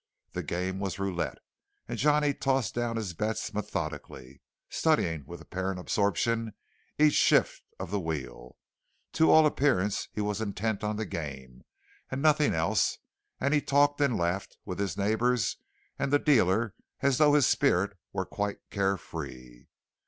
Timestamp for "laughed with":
14.17-14.79